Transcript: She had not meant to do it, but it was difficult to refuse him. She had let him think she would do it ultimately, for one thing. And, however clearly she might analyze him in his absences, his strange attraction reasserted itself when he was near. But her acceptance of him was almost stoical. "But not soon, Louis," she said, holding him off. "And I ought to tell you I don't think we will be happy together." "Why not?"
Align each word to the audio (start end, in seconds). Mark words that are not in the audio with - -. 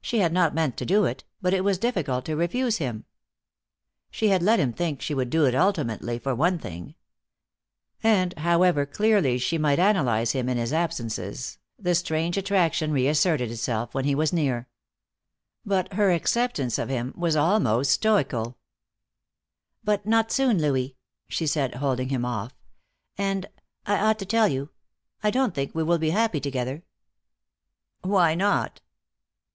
She 0.00 0.18
had 0.20 0.32
not 0.32 0.54
meant 0.54 0.76
to 0.78 0.86
do 0.86 1.04
it, 1.04 1.22
but 1.42 1.52
it 1.54 1.62
was 1.62 1.78
difficult 1.78 2.24
to 2.24 2.34
refuse 2.34 2.78
him. 2.78 3.04
She 4.10 4.28
had 4.28 4.42
let 4.42 4.58
him 4.58 4.72
think 4.72 5.00
she 5.00 5.14
would 5.14 5.30
do 5.30 5.44
it 5.44 5.54
ultimately, 5.54 6.18
for 6.18 6.34
one 6.34 6.58
thing. 6.58 6.96
And, 8.02 8.36
however 8.38 8.86
clearly 8.86 9.38
she 9.38 9.56
might 9.58 9.78
analyze 9.78 10.32
him 10.32 10.48
in 10.48 10.56
his 10.56 10.72
absences, 10.72 11.58
his 11.80 11.98
strange 11.98 12.36
attraction 12.38 12.90
reasserted 12.90 13.50
itself 13.52 13.94
when 13.94 14.06
he 14.06 14.14
was 14.16 14.32
near. 14.32 14.66
But 15.64 15.92
her 15.92 16.10
acceptance 16.10 16.76
of 16.78 16.88
him 16.88 17.12
was 17.14 17.36
almost 17.36 17.92
stoical. 17.92 18.56
"But 19.84 20.06
not 20.06 20.32
soon, 20.32 20.60
Louis," 20.60 20.96
she 21.28 21.46
said, 21.46 21.76
holding 21.76 22.08
him 22.08 22.24
off. 22.24 22.54
"And 23.16 23.46
I 23.86 23.98
ought 24.00 24.18
to 24.20 24.26
tell 24.26 24.48
you 24.48 24.70
I 25.22 25.30
don't 25.30 25.54
think 25.54 25.74
we 25.74 25.84
will 25.84 25.98
be 25.98 26.10
happy 26.10 26.40
together." 26.40 26.82
"Why 28.00 28.34
not?" 28.34 28.80